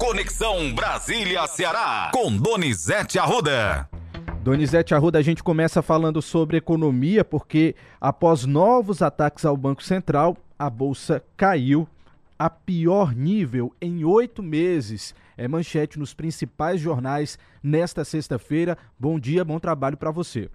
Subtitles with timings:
[0.00, 3.86] Conexão Brasília-Ceará, com Donizete Arruda.
[4.42, 10.38] Donizete Arruda, a gente começa falando sobre economia, porque após novos ataques ao Banco Central,
[10.58, 11.86] a Bolsa caiu
[12.38, 15.14] a pior nível em oito meses.
[15.36, 18.78] É manchete nos principais jornais nesta sexta-feira.
[18.98, 20.48] Bom dia, bom trabalho para você.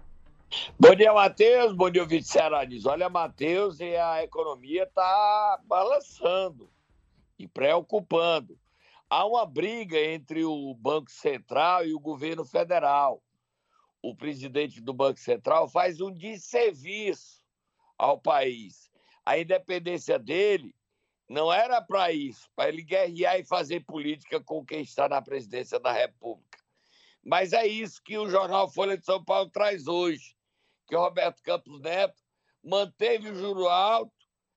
[0.78, 1.72] Bom dia, Matheus.
[1.72, 2.84] Bom dia, ouvinte Cearandes.
[2.84, 6.68] Olha, Matheus, e a economia está balançando
[7.38, 8.58] e preocupando.
[9.08, 13.22] Há uma briga entre o Banco Central e o governo federal.
[14.02, 17.40] O presidente do Banco Central faz um desserviço
[17.96, 18.90] ao país.
[19.24, 20.74] A independência dele
[21.28, 25.78] não era para isso, para ele guerrear e fazer política com quem está na presidência
[25.78, 26.58] da República.
[27.24, 30.36] Mas é isso que o jornal Folha de São Paulo traz hoje,
[30.86, 32.20] que Roberto Campos Neto
[32.62, 34.12] manteve o juro alto,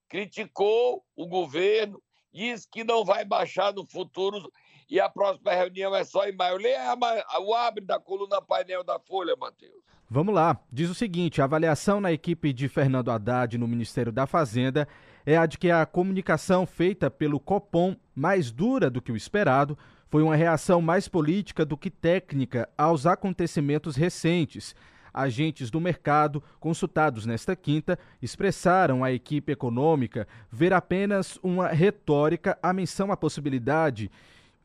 [0.08, 2.02] criticou o governo,
[2.34, 4.52] disse que não vai baixar no futuro
[4.90, 6.58] e a próxima reunião é só em maio.
[6.58, 6.96] Leia
[7.40, 9.84] o abre da coluna painel da Folha, Matheus.
[10.10, 10.60] Vamos lá.
[10.72, 14.88] Diz o seguinte: a avaliação na equipe de Fernando Haddad no Ministério da Fazenda
[15.26, 19.78] é a de que a comunicação feita pelo Copom, mais dura do que o esperado,
[20.10, 24.76] foi uma reação mais política do que técnica aos acontecimentos recentes.
[25.20, 32.72] Agentes do mercado, consultados nesta quinta, expressaram à equipe econômica ver apenas uma retórica à
[32.72, 34.10] menção à possibilidade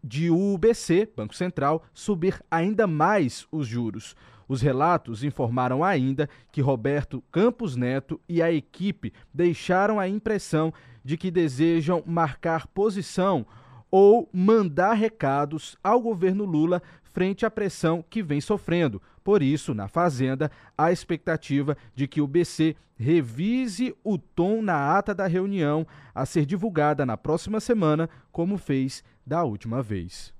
[0.02, 4.14] de o BC, Banco Central, subir ainda mais os juros.
[4.46, 11.16] Os relatos informaram ainda que Roberto Campos Neto e a equipe deixaram a impressão de
[11.16, 13.46] que desejam marcar posição
[13.90, 16.82] ou mandar recados ao governo Lula
[17.14, 19.00] frente à pressão que vem sofrendo.
[19.22, 25.14] Por isso, na Fazenda, há expectativa de que o BC revise o tom na ata
[25.14, 30.34] da reunião a ser divulgada na próxima semana, como fez da última vez.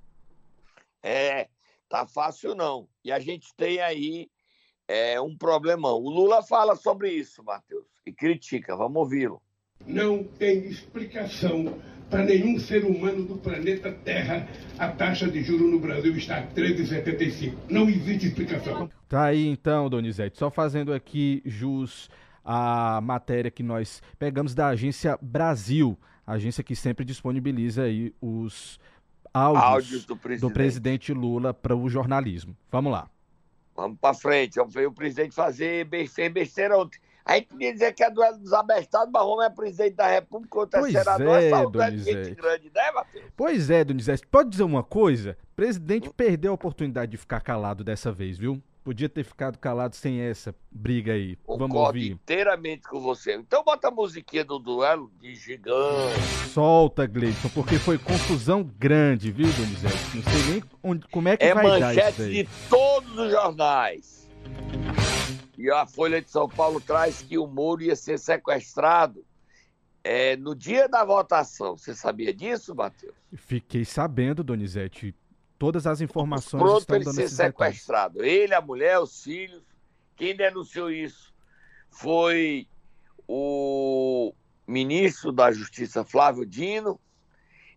[1.01, 1.47] É,
[1.87, 2.87] tá fácil não.
[3.03, 4.29] E a gente tem aí
[4.85, 5.95] é, um problemão.
[5.95, 8.75] O Lula fala sobre isso, Matheus, e critica.
[8.75, 9.41] Vamos ouvi-lo.
[9.85, 11.79] Não tem explicação
[12.09, 16.47] para nenhum ser humano do planeta Terra a taxa de juros no Brasil está a
[16.47, 17.53] 13,75.
[17.69, 18.89] Não existe explicação.
[19.07, 22.09] Tá aí então, Donizete, só fazendo aqui jus
[22.43, 28.79] à matéria que nós pegamos da agência Brasil, agência que sempre disponibiliza aí os
[29.33, 30.49] áudios, áudios do, presidente.
[30.49, 31.13] do, presidente.
[31.13, 32.55] Lula para o jornalismo.
[32.71, 33.09] Vamos lá.
[33.75, 34.55] Vamos para frente.
[34.55, 36.99] Vamos ver o presidente fazer besteira ontem.
[37.25, 40.59] A gente podia dizer que é duelo dos abestados, mas Roma é presidente da República,
[40.59, 42.35] outro pois é senador, é, é Donizete.
[42.35, 43.25] grande, né, Matheus?
[43.35, 44.27] Pois é, Donizete.
[44.27, 45.35] Pode dizer uma coisa?
[45.51, 48.61] O presidente perdeu a oportunidade de ficar calado dessa vez, viu?
[48.83, 51.35] Podia ter ficado calado sem essa briga aí.
[51.37, 52.11] Concordo Vamos ouvir.
[52.11, 53.33] inteiramente com você.
[53.33, 56.21] Então bota a musiquinha do duelo de gigante.
[56.53, 60.15] Solta, Gleison, porque foi confusão grande, viu, Donizete?
[60.15, 63.17] Não sei nem onde, como é que é vai dar isso É manchete de todos
[63.17, 64.29] os jornais.
[65.65, 69.25] E a Folha de São Paulo traz que o Moro ia ser sequestrado
[70.03, 71.75] é, no dia da votação.
[71.75, 73.15] Você sabia disso, Matheus?
[73.33, 75.15] Fiquei sabendo, Donizete.
[75.57, 78.19] Todas as informações Pronto estão ele dando ser sequestrado.
[78.19, 78.41] Detalhes.
[78.43, 79.63] Ele, a mulher, os filhos.
[80.15, 81.33] Quem denunciou isso
[81.89, 82.67] foi
[83.27, 84.35] o
[84.67, 86.99] ministro da Justiça, Flávio Dino.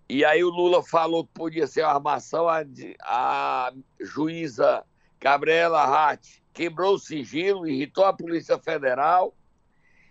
[0.07, 2.47] E aí o Lula falou que podia ser uma armação.
[2.51, 2.67] A,
[3.01, 4.85] a juíza
[5.19, 9.33] Gabriela Ratti quebrou o sigilo, irritou a Polícia Federal.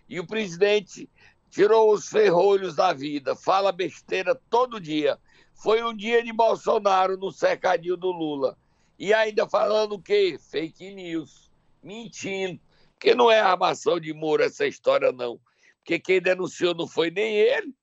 [0.08, 1.06] E o presidente
[1.50, 5.18] tirou os ferrolhos da vida, fala besteira todo dia.
[5.52, 8.56] Foi um dia de Bolsonaro no cercadinho do Lula.
[8.98, 10.38] E ainda falando o quê?
[10.40, 11.52] Fake news.
[11.82, 12.58] Mentindo.
[12.94, 15.38] Porque não é armação de Moro essa história, não.
[15.80, 17.74] Porque quem denunciou não foi nem ele,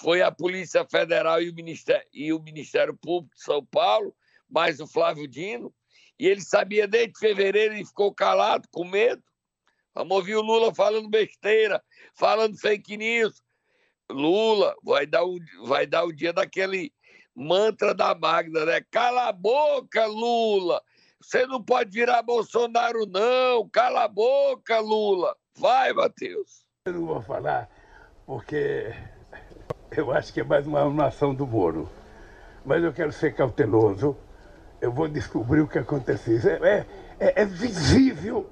[0.00, 4.12] foi a Polícia Federal e o Ministério, e o Ministério Público de São Paulo,
[4.48, 5.72] mais o Flávio Dino.
[6.20, 9.22] E ele sabia desde fevereiro e ficou calado, com medo.
[9.94, 11.82] Vamos ouvir o Lula falando besteira,
[12.14, 13.42] falando fake news.
[14.10, 16.92] Lula vai dar o, vai dar o dia daquele
[17.34, 18.82] mantra da Magda, né?
[18.90, 20.82] Cala a boca, Lula!
[21.22, 23.66] Você não pode virar Bolsonaro, não!
[23.70, 25.34] Cala a boca, Lula!
[25.56, 26.66] Vai, Matheus!
[26.84, 27.66] Eu não vou falar,
[28.26, 28.92] porque
[29.90, 31.90] eu acho que é mais uma armação do Moro.
[32.62, 34.18] Mas eu quero ser cauteloso.
[34.80, 36.38] Eu vou descobrir o que aconteceu.
[36.64, 36.86] É,
[37.18, 38.46] é, é visível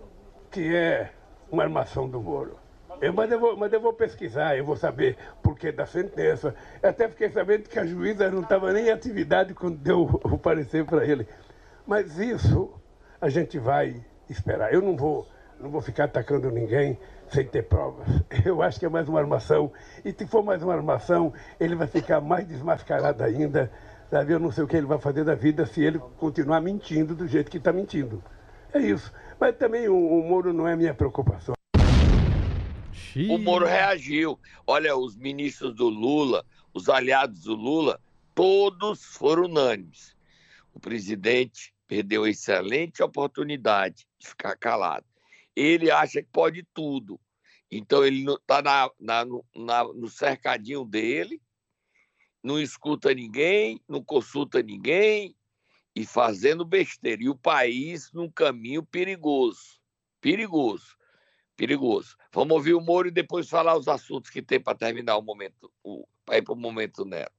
[0.51, 1.11] que é
[1.51, 2.59] uma armação do Moro.
[3.01, 6.55] Eu, mas, eu vou, mas eu vou pesquisar, eu vou saber por que da sentença.
[6.83, 10.39] Eu até fiquei sabendo que a juíza não estava nem em atividade quando deu o
[10.39, 11.27] parecer para ele.
[11.87, 12.71] Mas isso
[13.21, 14.75] a gente vai esperar.
[14.75, 15.27] Eu não vou,
[15.61, 16.99] não vou ficar atacando ninguém
[17.29, 18.07] sem ter provas.
[18.45, 19.73] Eu acho que é mais uma armação.
[20.05, 23.71] E se for mais uma armação, ele vai ficar mais desmascarado ainda
[24.11, 27.15] Sabe, eu não sei o que ele vai fazer da vida se ele continuar mentindo
[27.15, 28.25] do jeito que está mentindo.
[28.73, 29.13] É isso.
[29.39, 31.55] Mas também o, o Moro não é minha preocupação.
[33.29, 34.39] O Moro reagiu.
[34.67, 38.01] Olha, os ministros do Lula, os aliados do Lula,
[38.35, 40.17] todos foram unânimes.
[40.73, 45.05] O presidente perdeu a excelente oportunidade de ficar calado.
[45.55, 47.21] Ele acha que pode tudo.
[47.71, 51.41] Então ele está na, na, na, no cercadinho dele,
[52.49, 55.37] não escuta ninguém, não consulta ninguém
[55.95, 57.23] e fazendo besteira.
[57.23, 59.79] E o país num caminho perigoso.
[60.19, 60.97] Perigoso.
[61.55, 62.17] Perigoso.
[62.33, 65.71] Vamos ouvir o Moro e depois falar os assuntos que tem para terminar o momento,
[66.25, 67.31] para ir para o momento nela.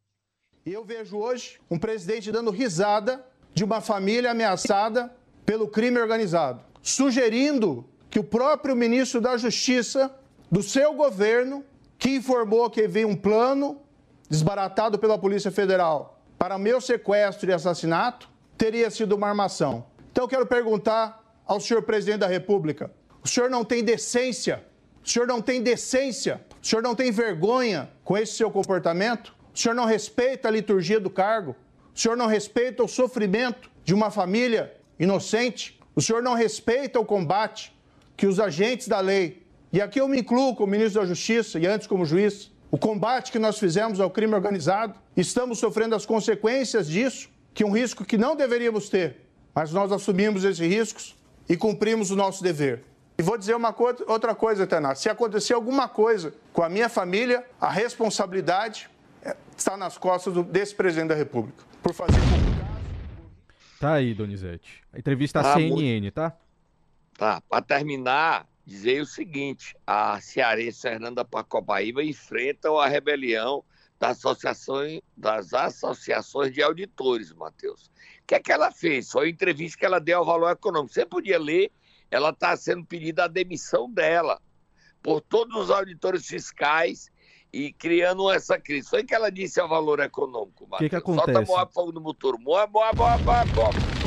[0.63, 5.11] Eu vejo hoje um presidente dando risada de uma família ameaçada
[5.43, 10.15] pelo crime organizado, sugerindo que o próprio ministro da Justiça
[10.51, 11.65] do seu governo,
[11.97, 13.81] que informou que havia um plano
[14.29, 19.85] desbaratado pela Polícia Federal para meu sequestro e assassinato, teria sido uma armação.
[20.11, 22.91] Então eu quero perguntar ao senhor presidente da República:
[23.23, 24.63] o senhor não tem decência?
[25.03, 26.41] O senhor não tem decência?
[26.61, 29.35] O senhor não tem vergonha com esse seu comportamento?
[29.53, 31.55] O senhor não respeita a liturgia do cargo?
[31.93, 35.79] O senhor não respeita o sofrimento de uma família inocente?
[35.95, 37.75] O senhor não respeita o combate
[38.15, 41.65] que os agentes da lei, e aqui eu me incluo como ministro da Justiça e
[41.65, 46.87] antes como juiz, o combate que nós fizemos ao crime organizado, estamos sofrendo as consequências
[46.87, 51.15] disso, que é um risco que não deveríamos ter, mas nós assumimos esses riscos
[51.47, 52.83] e cumprimos o nosso dever.
[53.17, 54.99] E vou dizer uma co outra coisa, Tenato.
[54.99, 58.89] Se acontecer alguma coisa com a minha família, a responsabilidade
[59.21, 61.65] é, está nas costas do, desse presidente da República.
[61.83, 62.17] Por fazer
[63.79, 64.83] Tá aí, Donizete.
[64.93, 66.37] A entrevista à CNN, tá?
[67.17, 67.41] Tá.
[67.49, 73.63] Para terminar, dizer o seguinte: a cearense Fernanda Pacobaíba enfrenta a rebelião
[73.99, 77.87] das associações, das associações de auditores, Matheus.
[78.21, 79.11] O que é que ela fez?
[79.11, 80.93] Foi a entrevista que ela deu ao Valor Econômico.
[80.93, 81.71] Você podia ler
[82.11, 84.41] ela está sendo pedida a demissão dela
[85.01, 87.11] por todos os auditores fiscais
[87.53, 88.89] e criando essa crise.
[88.89, 91.33] Foi o que ela disse ao valor econômico, O que, que acontece?
[91.33, 92.39] Solta Moab fogo no motor.
[92.39, 93.98] Moab, Moab, Moab, Moab, Moab.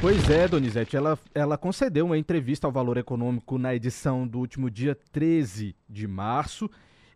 [0.00, 4.70] Pois é, Donizete, ela, ela concedeu uma entrevista ao Valor Econômico na edição do último
[4.70, 6.70] dia 13 de março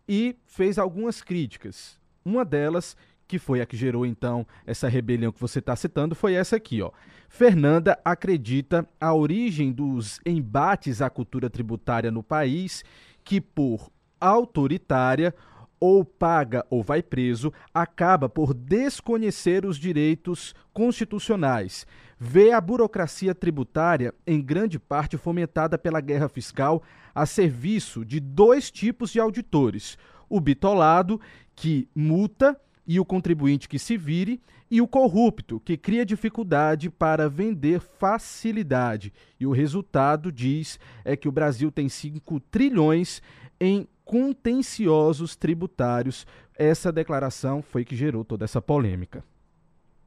[0.08, 1.98] e fez algumas críticas.
[2.24, 2.96] Uma delas
[3.28, 6.82] que foi a que gerou então essa rebelião que você está citando, foi essa aqui,
[6.82, 6.90] ó.
[7.28, 12.82] Fernanda acredita a origem dos embates à cultura tributária no país,
[13.22, 13.88] que por
[14.20, 15.32] autoritária
[15.78, 21.86] ou paga ou vai preso, acaba por desconhecer os direitos constitucionais.
[22.22, 26.82] Vê a burocracia tributária, em grande parte fomentada pela guerra fiscal,
[27.14, 29.96] a serviço de dois tipos de auditores:
[30.28, 31.18] o bitolado,
[31.56, 34.38] que multa e o contribuinte que se vire,
[34.70, 39.14] e o corrupto, que cria dificuldade para vender facilidade.
[39.38, 43.22] E o resultado, diz, é que o Brasil tem 5 trilhões
[43.58, 46.26] em contenciosos tributários.
[46.54, 49.24] Essa declaração foi que gerou toda essa polêmica.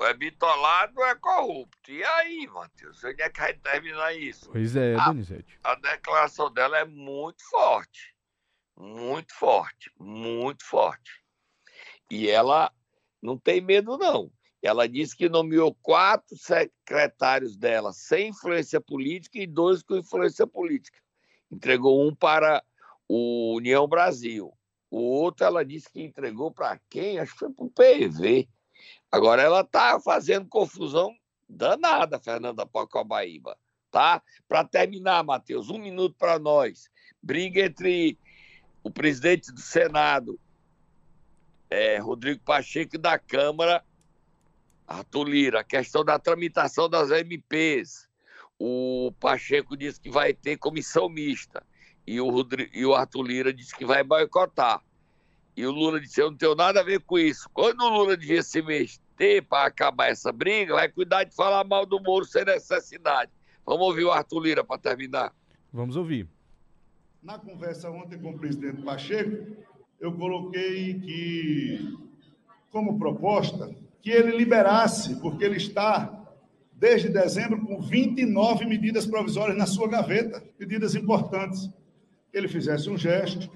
[0.01, 1.91] É bitolado, é corrupto.
[1.91, 3.03] E aí, Matheus?
[3.03, 4.49] Onde é que vai terminar isso?
[4.51, 5.59] Pois é, a, Donizete.
[5.63, 8.13] A declaração dela é muito forte.
[8.77, 9.91] Muito forte.
[9.97, 11.23] Muito forte.
[12.11, 12.71] E ela
[13.21, 14.31] não tem medo, não.
[14.61, 20.97] Ela disse que nomeou quatro secretários dela sem influência política e dois com influência política.
[21.51, 22.63] Entregou um para
[23.07, 24.53] o União Brasil.
[24.89, 27.19] O outro ela disse que entregou para quem?
[27.19, 28.47] Acho que foi para o PV.
[29.11, 31.15] Agora ela está fazendo confusão
[31.47, 33.57] danada, Fernanda Pocobaíba.
[33.91, 34.21] Tá?
[34.47, 36.89] Para terminar, Matheus, um minuto para nós.
[37.21, 38.17] Briga entre
[38.83, 40.39] o presidente do Senado
[41.73, 43.83] é, Rodrigo Pacheco da Câmara,
[44.87, 48.07] Arthur Lira, a questão da tramitação das MPs.
[48.59, 51.65] O Pacheco disse que vai ter comissão mista
[52.05, 54.83] e o, Rodrigo, e o Arthur Lira disse que vai boicotar.
[55.55, 57.49] E o Lula disse: Eu não tenho nada a ver com isso.
[57.53, 61.85] Quando o Lula devia se mexer para acabar essa briga, vai cuidar de falar mal
[61.85, 63.31] do Moro sem necessidade.
[63.65, 65.33] Vamos ouvir o Arthur Lira para terminar.
[65.71, 66.27] Vamos ouvir.
[67.21, 69.55] Na conversa ontem com o presidente Pacheco,
[69.99, 71.97] eu coloquei que,
[72.69, 76.21] como proposta, que ele liberasse, porque ele está
[76.73, 81.69] desde dezembro com 29 medidas provisórias na sua gaveta, medidas importantes.
[82.29, 83.49] Que ele fizesse um gesto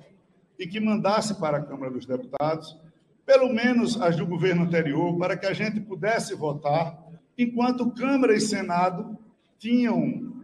[0.57, 2.77] e que mandasse para a Câmara dos Deputados,
[3.25, 6.97] pelo menos as do governo anterior, para que a gente pudesse votar,
[7.37, 9.17] enquanto Câmara e Senado
[9.59, 9.97] tinham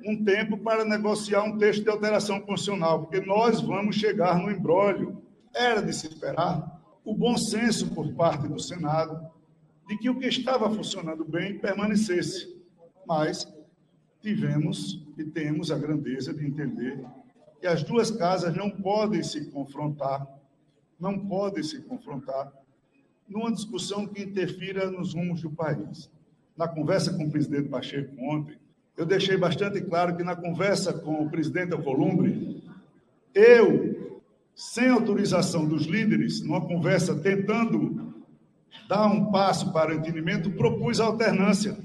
[0.06, 5.22] um tempo para negociar um texto de alteração constitucional, porque nós vamos chegar no embrólio
[5.54, 9.32] era de se esperar o bom senso por parte do Senado
[9.88, 12.54] de que o que estava funcionando bem permanecesse.
[13.06, 13.48] Mas
[14.22, 17.06] tivemos e temos a grandeza de entender
[17.64, 20.28] que as duas casas não podem se confrontar,
[21.00, 22.52] não podem se confrontar
[23.26, 26.12] numa discussão que interfira nos rumos do país.
[26.58, 28.58] Na conversa com o presidente Pacheco ontem,
[28.98, 32.62] eu deixei bastante claro que na conversa com o presidente Alcolumbre,
[33.34, 34.20] eu,
[34.54, 38.14] sem autorização dos líderes, numa conversa tentando
[38.90, 41.78] dar um passo para o entendimento, propus alternância.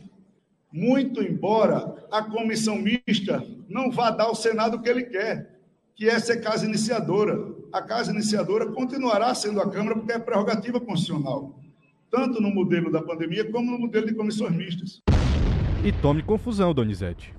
[0.73, 5.57] Muito embora a comissão mista não vá dar ao Senado o que ele quer,
[5.99, 7.37] que é ser casa iniciadora.
[7.73, 11.59] A casa iniciadora continuará sendo a Câmara porque é prerrogativa constitucional,
[12.09, 15.02] tanto no modelo da pandemia como no modelo de comissões mistas.
[15.85, 17.35] E tome confusão, Donizete.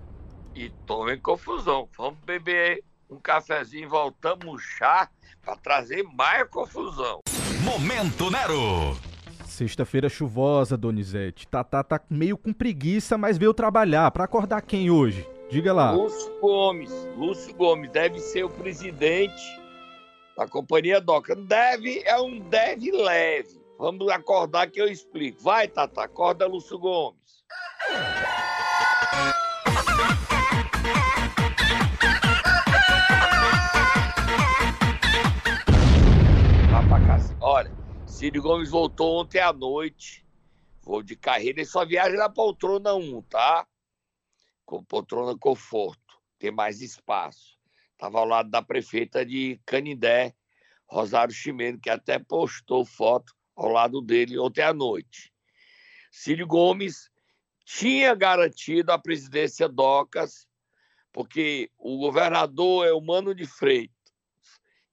[0.54, 1.88] E tome confusão.
[1.98, 5.10] Vamos beber um cafezinho, voltamos chá
[5.42, 7.22] para trazer mais confusão.
[7.64, 8.98] Momento Nero.
[9.46, 11.48] Sexta-feira chuvosa, Donizete.
[11.48, 14.12] Tatá tá meio com preguiça, mas veio trabalhar.
[14.12, 15.26] Para acordar quem hoje?
[15.50, 15.92] Diga lá.
[15.92, 16.92] Lúcio Gomes.
[17.18, 19.60] Lúcio Gomes deve ser o presidente
[20.38, 21.36] da Companhia Doca.
[21.36, 23.60] Deve é um deve leve.
[23.80, 25.42] Vamos acordar que eu explico.
[25.42, 27.20] Vai, Tata, acorda Lúcio Gomes.
[37.42, 37.72] Olha,
[38.06, 40.24] Ciro Gomes voltou ontem à noite.
[40.84, 43.66] Voo de carreira, ele só viaja na poltrona 1, tá?
[44.70, 46.22] Com poltrona conforto.
[46.38, 47.58] Tem mais espaço.
[47.94, 50.36] Estava ao lado da prefeita de Canindé,
[50.86, 55.34] Rosário Chimeno, que até postou foto ao lado dele ontem à noite.
[56.12, 57.10] Ciro Gomes
[57.66, 60.48] tinha garantido a presidência Docas,
[61.12, 63.98] porque o governador é o Mano de Freitas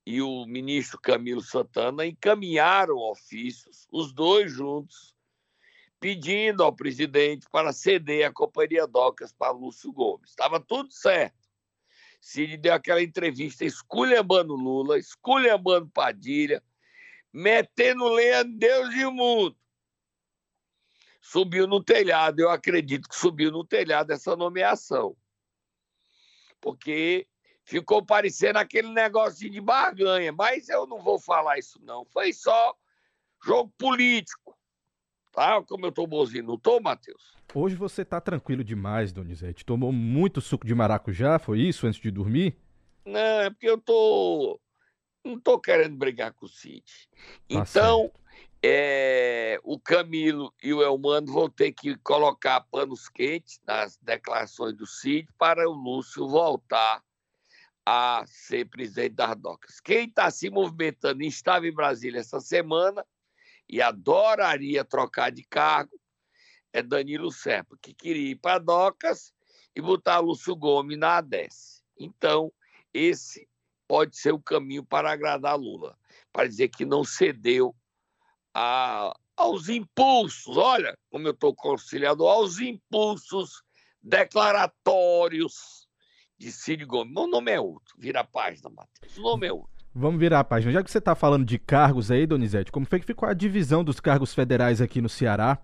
[0.06, 5.14] e o ministro Camilo Santana encaminharam ofícios, os dois juntos,
[5.99, 10.31] pedindo ao presidente para ceder a Companhia Docas para Lúcio Gomes.
[10.31, 11.37] Estava tudo certo.
[12.21, 16.62] Cid deu aquela entrevista esculhambando Lula, esculhambando Padilha,
[17.33, 19.57] metendo lenha Deus e o mundo
[21.26, 22.41] subiu no telhado.
[22.41, 25.17] Eu acredito que subiu no telhado essa nomeação.
[26.61, 27.26] Porque
[27.65, 30.33] ficou parecendo aquele negócio de barganha.
[30.33, 32.05] Mas eu não vou falar isso, não.
[32.07, 32.76] Foi só
[33.45, 34.55] jogo político.
[35.37, 35.62] Tá?
[35.62, 37.37] Como eu tô bonzinho, não tô, Matheus?
[37.55, 39.66] Hoje você tá tranquilo demais, Donizete.
[39.66, 42.57] Tomou muito suco de maracujá, foi isso, antes de dormir?
[43.05, 44.59] Não, é porque eu tô.
[45.23, 46.83] Não tô querendo brigar com o Cid.
[47.12, 48.11] Tá então,
[48.64, 54.87] é, o Camilo e o Elmano vão ter que colocar panos quentes nas declarações do
[54.87, 57.02] Cid para o Lúcio voltar
[57.85, 59.81] a ser presidente das docas.
[59.81, 63.05] Quem está se movimentando e estava em Brasília essa semana
[63.68, 65.99] e adoraria trocar de cargo
[66.73, 69.32] é Danilo Serpa, que queria ir para docas
[69.75, 71.82] e botar Lúcio Gomes na ADES.
[71.99, 72.52] Então,
[72.92, 73.49] esse
[73.88, 75.99] pode ser o caminho para agradar Lula,
[76.32, 77.75] para dizer que não cedeu
[78.54, 83.62] a, aos impulsos, olha como eu estou conciliado, aos impulsos
[84.02, 85.87] declaratórios
[86.38, 87.14] de Cid Gomes.
[87.14, 89.16] Meu nome é outro, vira a página, Matheus.
[89.16, 89.75] O nome é outro.
[89.99, 90.73] Vamos virar a página.
[90.73, 93.83] Já que você está falando de cargos aí, Donizete, como foi que ficou a divisão
[93.83, 95.59] dos cargos federais aqui no Ceará?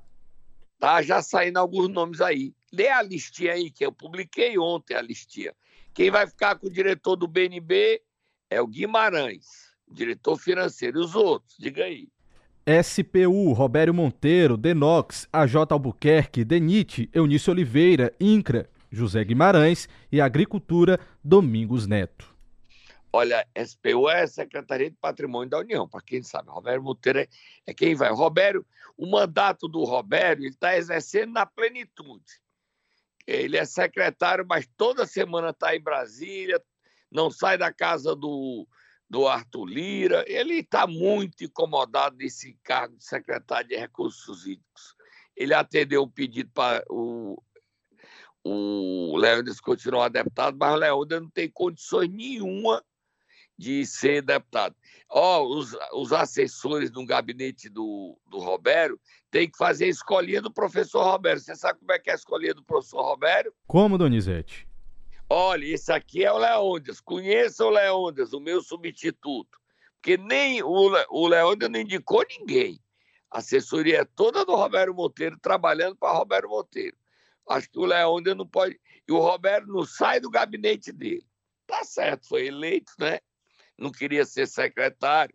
[0.78, 2.54] Tá já saindo alguns nomes aí.
[2.72, 5.52] Lê a listinha aí, que eu publiquei ontem a listinha.
[5.92, 8.00] Quem vai ficar com o diretor do BNB
[8.48, 9.44] é o Guimarães,
[9.86, 11.00] diretor financeiro.
[11.00, 12.08] E os outros, diga aí.
[12.82, 21.86] SPU, Robério Monteiro, Denox, AJ Albuquerque, Denite, Eunice Oliveira, INCRA, José Guimarães e Agricultura, Domingos
[21.86, 22.31] Neto.
[23.14, 26.48] Olha, SPU é Secretaria de Patrimônio da União, para quem sabe.
[26.48, 27.28] Robério Monteiro é,
[27.66, 28.10] é, quem vai.
[28.10, 28.64] Robério,
[28.96, 32.40] o mandato do Robério, ele está exercendo na plenitude.
[33.26, 36.60] Ele é secretário, mas toda semana está em Brasília,
[37.10, 38.66] não sai da casa do,
[39.10, 40.24] do Arthur Lira.
[40.26, 44.96] Ele está muito incomodado desse cargo de secretário de Recursos Hídricos.
[45.36, 47.40] Ele atendeu o pedido para o,
[48.42, 52.82] o Leônidas continuar deputado, mas o Leônidas não tem condições nenhuma
[53.62, 54.74] de ser deputado.
[55.08, 58.98] Ó, oh, os, os assessores do gabinete do, do Robério
[59.30, 61.40] têm que fazer a escolinha do professor Robério.
[61.40, 63.54] Você sabe como é que é a escolinha do professor Robério?
[63.68, 64.66] Como, Donizete?
[65.30, 67.00] Olha, esse aqui é o Leônidas.
[67.00, 69.60] Conheça o Leônidas, o meu substituto.
[69.94, 72.80] Porque nem o, Le, o Leônidas não indicou ninguém.
[73.30, 76.96] A assessoria é toda do Roberto Monteiro, trabalhando para Roberto Monteiro.
[77.48, 78.78] Acho que o Leônidas não pode.
[79.08, 81.24] E o Roberto não sai do gabinete dele.
[81.64, 83.20] Tá certo, foi eleito, né?
[83.78, 85.34] Não queria ser secretário.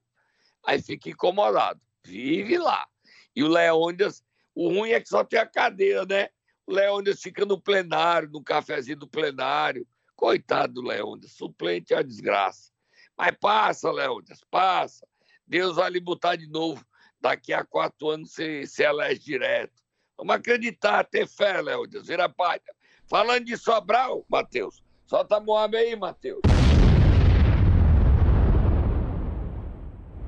[0.66, 1.80] aí fica incomodado.
[2.06, 2.88] Vive lá.
[3.36, 4.24] E o Leônidas,
[4.56, 6.30] o ruim é que só tem a cadeira, né?
[6.66, 9.88] O Leônidas fica no plenário, no cafezinho do plenário.
[10.16, 12.72] Coitado do Leônidas, suplente é a desgraça.
[13.18, 15.08] Mas passa, Leônidas, passa.
[15.46, 16.86] Deus vai lhe botar de novo.
[17.20, 19.82] Daqui a quatro anos você se elege direto.
[20.18, 22.08] Vamos acreditar, ter fé, Leônidas.
[22.08, 22.60] Vira pai.
[23.08, 24.84] Falando de Sobral, Matheus.
[25.06, 26.42] Solta a Moab aí, Matheus.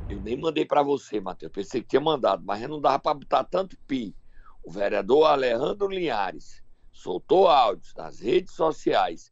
[0.10, 1.52] Eu nem mandei para você, Matheus.
[1.52, 4.16] Pensei que tinha mandado, mas não dava para botar tanto pi.
[4.64, 9.32] O vereador Alejandro Linhares soltou áudios nas redes sociais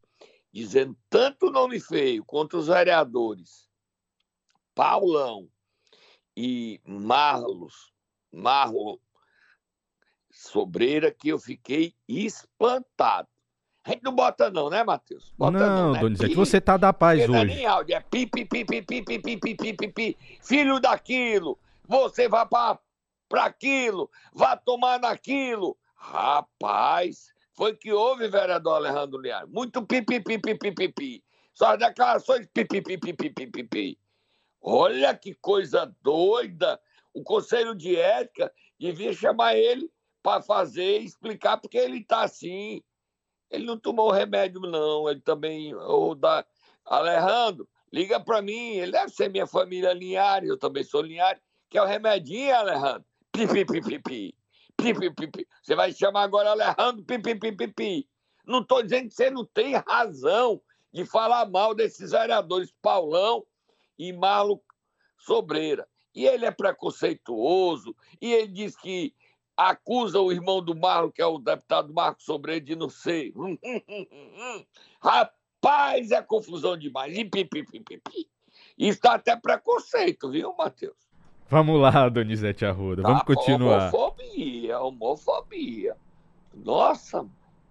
[0.52, 3.68] dizendo tanto nome feio contra os vereadores
[4.74, 5.50] Paulão
[6.36, 7.92] e Marlos,
[8.32, 9.00] Marlo
[10.30, 13.28] Sobreira, que eu fiquei espantado.
[13.88, 15.32] A gente não bota não, né, Matheus?
[15.38, 16.00] Bota não, não né?
[16.00, 17.54] Donizete, você tá da paz Porque não é hoje.
[17.54, 20.18] nem áudio, é pi, pi, pi, pi, pi, pi, pi, pi, pi, pi.
[20.42, 22.78] Filho daquilo, você vai pra,
[23.30, 25.74] pra aquilo, vai tomar naquilo.
[25.94, 29.46] Rapaz, foi que houve, vereador Alejandro Lear.
[29.48, 31.24] Muito pi, pi, pi, pi, pi, pi, pi.
[31.54, 33.98] Só as declarações pi, pi, pi, pi, pi, pi, pi, pi.
[34.60, 36.78] Olha que coisa doida.
[37.14, 39.90] O Conselho de Ética devia chamar ele
[40.22, 42.82] para fazer, explicar porque ele está assim.
[43.50, 45.08] Ele não tomou remédio, não.
[45.08, 45.74] Ele também.
[45.74, 46.44] Ou da...
[46.84, 48.76] Alejandro, liga para mim.
[48.76, 51.40] Ele deve ser minha família Linhares, eu também sou Linhares.
[51.68, 53.04] Que é o remedinho, Alejandro.
[53.32, 54.34] Pi, pi, pi, pi, pi.
[54.76, 55.48] Pi, pi, pi, pi.
[55.62, 58.08] Você vai chamar agora Alejandro pi, pi, pi, pi, pi.
[58.46, 60.60] Não estou dizendo que você não tem razão
[60.92, 63.44] de falar mal desses vereadores Paulão
[63.98, 64.62] e Marlo
[65.18, 65.86] Sobreira.
[66.14, 69.14] E ele é preconceituoso, e ele diz que
[69.58, 73.32] acusa o irmão do Marlo, que é o deputado Marcos Sobreira, de não ser.
[75.02, 77.16] Rapaz, é confusão demais.
[77.18, 78.30] E pi, pi, pi, pi, pi.
[78.78, 80.96] Isso dá até preconceito, viu, Matheus?
[81.50, 83.92] Vamos lá, Donizete Arruda, vamos Tá, continuar.
[83.92, 85.96] Homofobia, homofobia.
[86.54, 87.26] Nossa,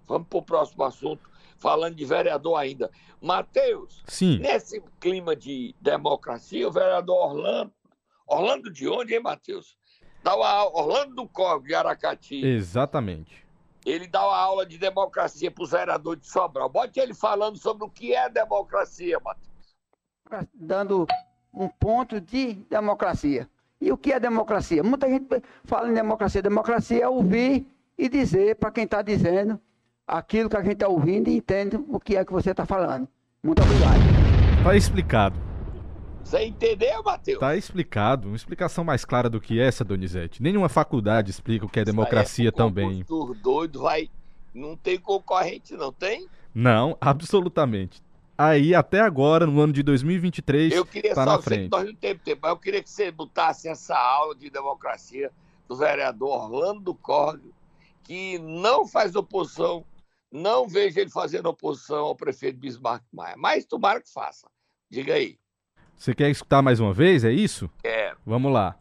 [0.06, 2.92] vamos para o próximo assunto, falando de vereador ainda.
[3.22, 7.72] Matheus, Sim, nesse clima de democracia, o vereador Orlando.
[8.26, 9.78] Orlando de onde, hein, Matheus?
[10.24, 12.46] Dá uma aula, Orlando do Corvo, de Aracati.
[12.46, 13.46] exatamente.
[13.86, 16.68] Ele dá uma aula de democracia para os vereadores de Sobral.
[16.68, 20.48] Bote ele falando sobre o que é democracia, Matheus.
[20.54, 21.08] dando
[21.54, 23.50] um ponto de democracia.
[23.80, 24.84] E o que é democracia?
[24.84, 25.26] Muita gente
[25.64, 26.42] fala em democracia.
[26.42, 27.66] Democracia é ouvir
[27.98, 29.58] e dizer para quem está dizendo
[30.06, 33.08] aquilo que a gente está ouvindo e entende o que é que você está falando.
[33.42, 34.64] Muito obrigado.
[34.64, 35.36] Tá explicado.
[36.28, 37.40] Você entendeu, Matheus?
[37.40, 38.28] Tá explicado.
[38.28, 40.44] Uma explicação mais clara do que essa, Donizete.
[40.44, 43.02] Nenhuma faculdade explica o que é democracia Isso aí é também.
[43.06, 44.10] concurso doido, vai.
[44.54, 46.28] Não tem concorrente, não tem?
[46.54, 48.04] Não, absolutamente.
[48.38, 51.72] Aí, até agora, no ano de 2023, Eu queria tá só, na frente.
[51.72, 55.32] nós não temos tempo, mas eu queria que você botasse essa aula de democracia
[55.66, 57.54] do vereador Orlando do Córrego,
[58.04, 59.86] que não faz oposição,
[60.30, 64.46] não vejo ele fazendo oposição ao prefeito Bismarck Maia, mas tomara que faça.
[64.90, 65.38] Diga aí.
[65.98, 67.26] Você quer escutar mais uma vez?
[67.26, 67.70] É isso?
[67.82, 68.18] Quero.
[68.26, 68.76] Vamos lá.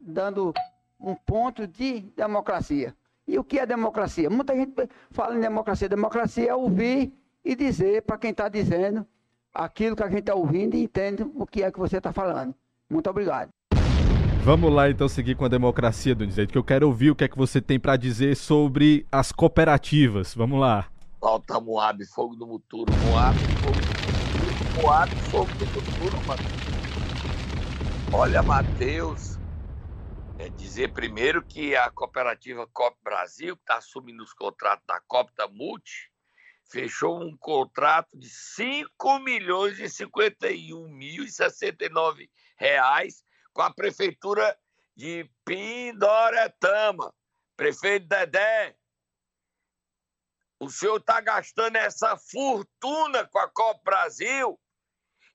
[0.00, 0.52] Dando
[0.98, 2.94] um ponto de democracia.
[3.26, 4.28] E o que é democracia?
[4.28, 4.72] Muita gente
[5.10, 5.88] fala em democracia.
[5.88, 7.12] Democracia é ouvir
[7.44, 9.06] e dizer para quem está dizendo
[9.54, 12.54] aquilo que a gente está ouvindo e entende o que é que você está falando.
[12.90, 13.50] Muito obrigado.
[14.42, 17.28] Vamos lá então seguir com a democracia, Donizete, que eu quero ouvir o que é
[17.28, 20.34] que você tem pra dizer sobre as cooperativas.
[20.34, 20.86] Vamos lá.
[21.20, 22.90] Falta Moab, fogo no Muturo.
[23.10, 23.87] Moab, fogo
[24.70, 26.68] Moab, fogo no Muturo, Matheus.
[28.12, 29.38] Olha, Matheus,
[30.38, 35.32] é dizer primeiro que a cooperativa COP Brasil, que está assumindo os contratos da COP
[35.34, 36.10] da Multi,
[36.70, 44.56] fechou um contrato de 5 milhões e 51 mil e 69 reais com a prefeitura
[44.94, 47.12] de Pindoretama.
[47.56, 48.76] Prefeito Dedé,
[50.60, 54.58] o senhor está gastando essa fortuna com a Copa Brasil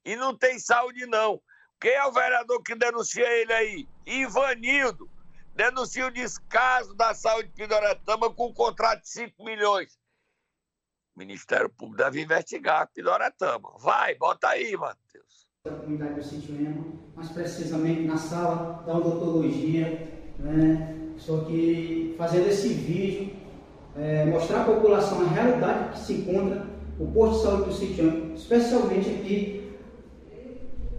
[0.05, 1.41] e não tem saúde, não.
[1.79, 3.87] Quem é o vereador que denuncia ele aí?
[4.05, 5.09] Ivanildo.
[5.55, 9.97] Denuncia o descaso da saúde de Pindoretama com um contrato de 5 milhões.
[11.15, 13.77] O Ministério Público deve investigar Pindoretama.
[13.79, 15.47] Vai, bota aí, Matheus.
[15.63, 20.33] da comunidade do sítio Emo, mais precisamente na sala da odontologia.
[20.39, 21.13] Né?
[21.15, 23.42] Estou aqui fazendo esse vídeo,
[23.97, 26.63] é, mostrar à população a realidade que se encontra
[26.99, 29.71] o posto de saúde do sítio Emo, especialmente aqui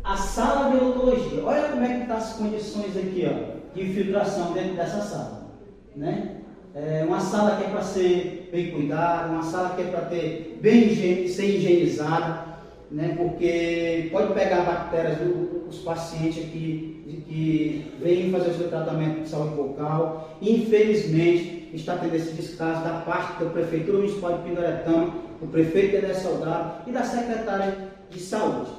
[0.03, 1.45] a sala de odontologia.
[1.45, 5.51] Olha como é que estão as condições aqui ó, de infiltração dentro dessa sala.
[5.97, 6.37] Né?
[6.75, 10.59] É uma sala que é para ser bem cuidada, uma sala que é para ter
[10.61, 12.54] bem ser higienizada
[12.95, 19.29] né, porque pode pegar bactérias dos pacientes aqui que vêm fazer o seu tratamento de
[19.29, 20.39] saúde bucal.
[20.41, 25.07] Infelizmente, está tendo esse descaso da parte da Prefeitura Municipal de Pindoretama,
[25.41, 28.71] do prefeito Dedé Soldado e da secretária de Saúde.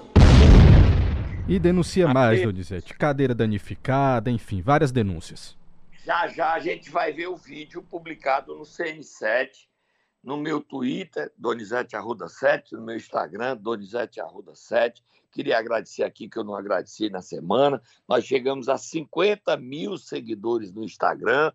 [1.48, 2.94] E denuncia mais, Donizete.
[2.94, 5.58] Cadeira danificada, enfim, várias denúncias.
[6.06, 9.50] Já já a gente vai ver o vídeo publicado no CN7
[10.26, 15.06] no meu Twitter, Donizete Arruda 7, no meu Instagram, Donizete Arruda 7.
[15.32, 17.80] Queria agradecer aqui que eu não agradeci na semana.
[18.10, 21.54] Nós chegamos a 50 mil seguidores no Instagram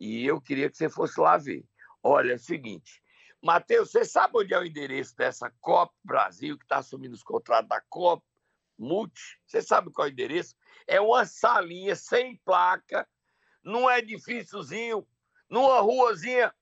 [0.00, 1.64] e eu queria que você fosse lá ver.
[2.02, 3.00] Olha, é o seguinte,
[3.40, 7.68] Matheus, você sabe onde é o endereço dessa COP Brasil, que está assumindo os contratos
[7.68, 8.24] da COP
[8.76, 9.38] Multi?
[9.46, 10.56] Você sabe qual é o endereço?
[10.88, 13.06] É uma salinha sem placa,
[13.62, 15.06] num edifíciozinho,
[15.48, 16.52] numa ruazinha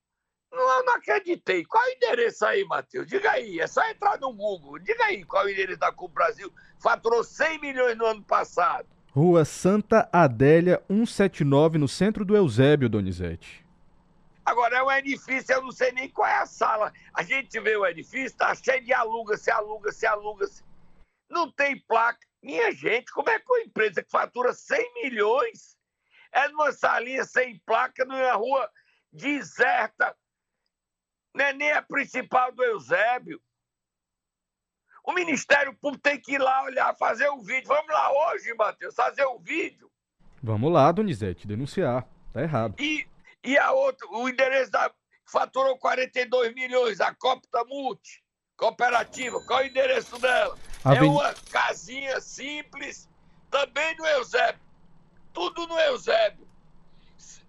[0.53, 1.65] não, não acreditei.
[1.65, 3.07] Qual é o endereço aí, Matheus?
[3.07, 3.61] Diga aí.
[3.61, 4.79] É só entrar no Google.
[4.79, 6.53] Diga aí qual é o endereço da Cuba Brasil.
[6.83, 8.87] Faturou 100 milhões no ano passado.
[9.13, 13.67] Rua Santa Adélia, 179, no centro do Eusébio, Donizete.
[14.45, 16.93] Agora, é um edifício, eu não sei nem qual é a sala.
[17.15, 20.65] A gente vê o edifício, tá cheio de aluga-se, aluga-se, aluga-se.
[21.29, 22.21] Não tem placa.
[22.43, 25.77] Minha gente, como é que uma empresa que fatura 100 milhões
[26.33, 28.71] é numa salinha sem placa, numa rua
[29.13, 30.17] deserta,
[31.35, 33.41] não é nem a principal do Eusébio.
[35.05, 37.69] O Ministério Público tem que ir lá olhar, fazer o um vídeo.
[37.69, 39.91] Vamos lá hoje, Matheus, fazer o um vídeo.
[40.43, 42.07] Vamos lá, Donizete, denunciar.
[42.33, 42.75] Tá errado.
[42.79, 43.07] E,
[43.43, 44.91] e a outra, o endereço da.
[45.27, 48.23] Faturou 42 milhões, a Copta Multi,
[48.57, 49.41] cooperativa.
[49.47, 50.59] Qual é o endereço dela?
[50.85, 53.09] É uma casinha simples,
[53.49, 54.61] também no Eusébio.
[55.33, 56.49] Tudo no Eusébio.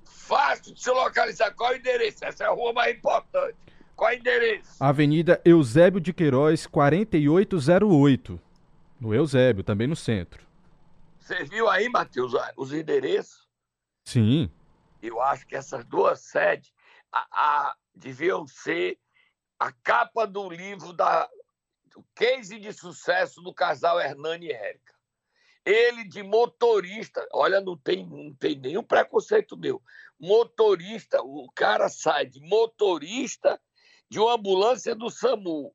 [0.05, 1.53] Fácil de se localizar.
[1.55, 2.23] Qual é o endereço?
[2.23, 3.57] Essa é a rua mais importante.
[4.01, 4.83] Qual é o endereço?
[4.83, 8.41] Avenida Eusébio de Queiroz, 4808.
[8.99, 10.43] No Eusébio, também no centro.
[11.19, 13.47] Você viu aí, Matheus, os endereços?
[14.03, 14.49] Sim.
[15.03, 16.73] Eu acho que essas duas sedes
[17.11, 18.97] a, a, deviam ser
[19.59, 21.29] a capa do livro da
[21.95, 24.95] o case de sucesso do casal Hernani e Érica.
[25.63, 29.79] Ele de motorista, olha, não tem, não tem nenhum preconceito meu.
[30.19, 33.61] Motorista, o cara sai de motorista
[34.11, 35.73] de uma ambulância do SAMU,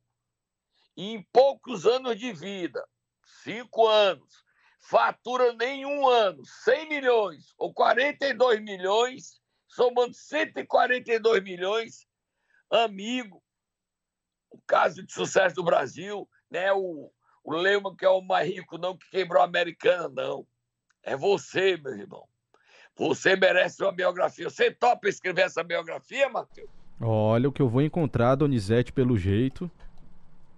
[0.94, 2.87] e em poucos anos de vida,
[3.42, 4.44] cinco anos,
[4.79, 12.07] fatura nenhum ano 100 milhões ou 42 milhões, somando 142 milhões,
[12.70, 13.42] amigo,
[14.51, 16.70] o caso de sucesso do Brasil, né?
[16.75, 17.11] O,
[17.42, 20.46] o Leumann, que é o mais rico, não que quebrou a americana, não.
[21.03, 22.29] É você, meu irmão.
[22.96, 24.51] Você merece uma biografia.
[24.51, 26.86] Você topa escrever essa biografia, Matheus?
[27.00, 29.70] Olha o que eu vou encontrar, Donizete, pelo jeito.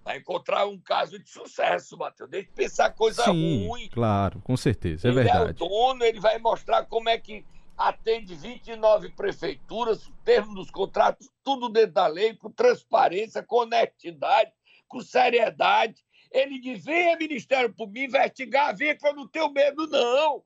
[0.03, 2.29] Vai encontrar um caso de sucesso, Matheus.
[2.29, 3.89] Deixa de pensar coisa Sim, ruim.
[3.89, 5.61] Claro, com certeza, é ele verdade.
[5.61, 7.45] é o dono, ele vai mostrar como é que
[7.77, 14.51] atende 29 prefeituras, termo dos contratos, tudo dentro da lei, com transparência, com honestidade,
[14.87, 16.03] com seriedade.
[16.31, 20.43] Ele diz: venha, Ministério Público, me investigar, venha que eu não tenho medo, não.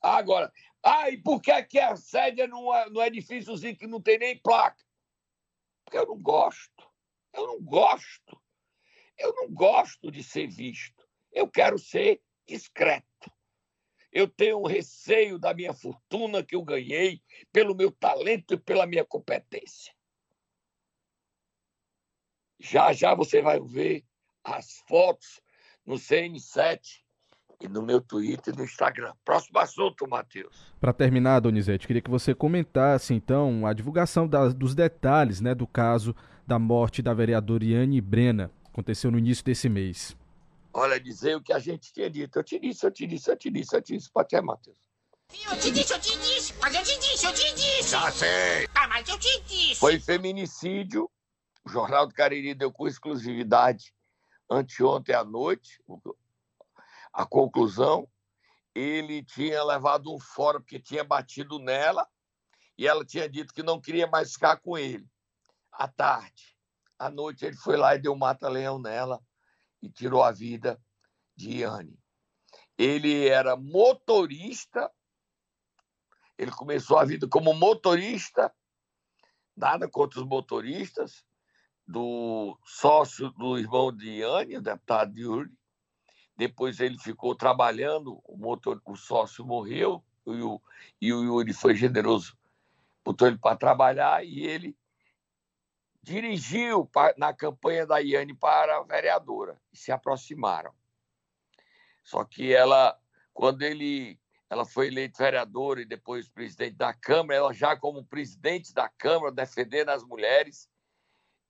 [0.00, 0.52] Agora,
[0.84, 4.38] ah, e por que aqui a sede é num, num edifíciozinho que não tem nem
[4.38, 4.84] placa?
[5.82, 6.92] Porque eu não gosto.
[7.32, 8.38] Eu não gosto.
[9.16, 11.02] Eu não gosto de ser visto.
[11.32, 13.32] Eu quero ser discreto.
[14.12, 18.86] Eu tenho um receio da minha fortuna que eu ganhei pelo meu talento e pela
[18.86, 19.94] minha competência.
[22.60, 24.04] Já já você vai ver
[24.44, 25.40] as fotos
[25.84, 27.03] no CN7
[27.64, 29.12] e no meu Twitter e no Instagram.
[29.24, 30.54] Próximo assunto, Matheus.
[30.80, 35.66] Para terminar, Donizete, queria que você comentasse então a divulgação da, dos detalhes né, do
[35.66, 36.14] caso
[36.46, 38.50] da morte da vereadora Iane Brena.
[38.66, 40.14] Aconteceu no início desse mês.
[40.72, 42.38] Olha, dizer o que a gente tinha dito.
[42.38, 44.10] Eu te disse, eu te disse, eu te disse, eu te disse.
[44.12, 44.76] Pode ter, Matheus.
[45.48, 47.90] Eu te disse, eu te disse, mas eu te disse, eu te disse.
[47.90, 48.68] Já sei.
[48.74, 49.76] Ah, mas eu te disse.
[49.76, 51.08] Foi feminicídio.
[51.64, 53.94] O Jornal do Cariri deu com exclusividade
[54.50, 55.80] anteontem à noite
[57.14, 58.08] a conclusão,
[58.74, 62.06] ele tinha levado um fora porque tinha batido nela
[62.76, 65.08] e ela tinha dito que não queria mais ficar com ele.
[65.70, 66.56] À tarde,
[66.98, 69.22] à noite, ele foi lá e deu um mata-leão nela
[69.80, 70.80] e tirou a vida
[71.36, 71.96] de Iane.
[72.76, 74.90] Ele era motorista,
[76.36, 78.52] ele começou a vida como motorista,
[79.56, 81.24] nada contra os motoristas,
[81.86, 85.52] do sócio do irmão de Iane, o deputado Yuri,
[86.36, 90.60] depois ele ficou trabalhando, o, motor, o sócio morreu e o,
[91.00, 92.36] e o Yuri foi generoso,
[93.04, 94.76] botou ele para trabalhar e ele
[96.02, 100.74] dirigiu na campanha da Iane para vereadora e se aproximaram.
[102.02, 102.98] Só que ela,
[103.32, 104.20] quando ele,
[104.50, 109.32] ela foi eleita vereadora e depois presidente da Câmara, ela já como presidente da Câmara,
[109.32, 110.68] defendendo as mulheres,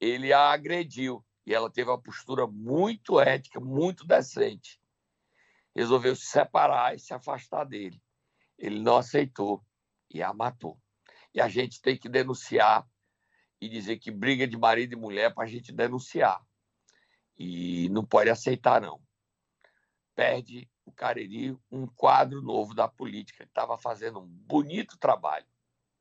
[0.01, 1.25] ele a agrediu.
[1.46, 4.80] E ela teve uma postura muito ética, muito decente.
[5.74, 8.00] Resolveu se separar e se afastar dele.
[8.59, 9.64] Ele não aceitou
[10.11, 10.80] e a matou.
[11.35, 12.88] E a gente tem que denunciar
[13.61, 16.40] e dizer que briga de marido e mulher para a gente denunciar.
[17.37, 19.02] E não pode aceitar, não.
[20.14, 23.42] Perde o Cariri um quadro novo da política.
[23.42, 25.46] Ele estava fazendo um bonito trabalho.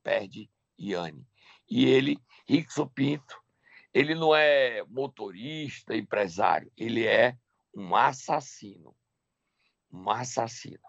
[0.03, 1.27] Perde Iane.
[1.69, 3.42] E ele, Rickson Pinto,
[3.93, 7.37] ele não é motorista, empresário, ele é
[7.75, 8.95] um assassino.
[9.91, 10.81] Um assassino.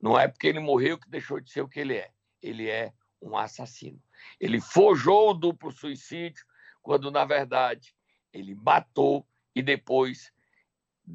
[0.00, 2.10] Não é porque ele morreu que deixou de ser o que ele é.
[2.42, 2.92] Ele é
[3.22, 4.02] um assassino.
[4.40, 6.44] Ele forjou o duplo suicídio,
[6.82, 7.94] quando, na verdade,
[8.32, 10.32] ele matou e depois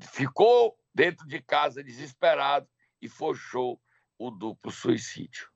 [0.02, 2.68] ficou dentro de casa desesperado
[3.02, 3.82] e forjou
[4.18, 5.50] o duplo suicídio.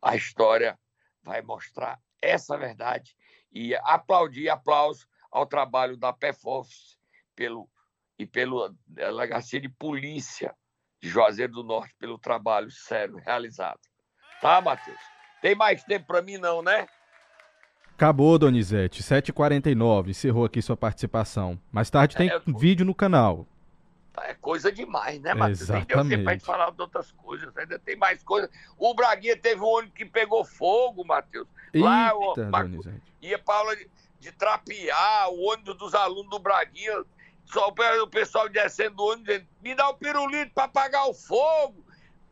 [0.00, 0.78] A história
[1.22, 3.16] vai mostrar essa verdade
[3.54, 6.98] e aplaudir aplauso ao trabalho da PEFOFS
[7.36, 7.68] pelo,
[8.18, 10.54] e pela Delegacia de Polícia
[11.00, 13.80] de Juazeiro do Norte pelo trabalho sério realizado.
[14.40, 15.00] Tá, Matheus?
[15.40, 16.86] Tem mais tempo para mim, não, né?
[17.94, 19.02] Acabou, Donizete.
[19.02, 20.08] 7h49.
[20.08, 21.60] Encerrou aqui sua participação.
[21.70, 23.46] Mais tarde tem é, vídeo no canal.
[24.22, 25.62] É coisa demais, né, Matheus?
[25.62, 25.88] Exatamente.
[25.88, 27.56] Nem deu tempo pra gente falar de outras coisas.
[27.56, 28.48] Ainda tem mais coisas.
[28.78, 31.48] O Braguinha teve um ônibus que pegou fogo, Matheus.
[31.74, 33.02] Lá, Eita, o, Donizete.
[33.20, 37.04] ia pra aula de, de trapear, o ônibus dos alunos do Braguinha.
[37.44, 41.14] Só o pessoal descendo do ônibus dizendo: me dá o um pirulito pra apagar o
[41.14, 41.84] fogo.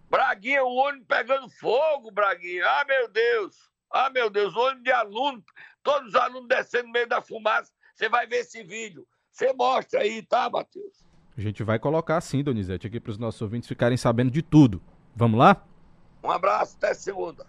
[0.08, 2.64] Braguinha, o ônibus pegando fogo, Braguinha.
[2.64, 3.70] Ah, meu Deus.
[3.90, 5.44] Ah, meu Deus, o ônibus de aluno,
[5.82, 7.72] todos os alunos descendo no meio da fumaça.
[7.94, 9.06] Você vai ver esse vídeo.
[9.30, 11.01] Você mostra aí, tá, Matheus?
[11.36, 14.80] A gente vai colocar sim, Donizete, aqui para os nossos ouvintes ficarem sabendo de tudo.
[15.16, 15.64] Vamos lá?
[16.22, 17.46] Um abraço, até segunda.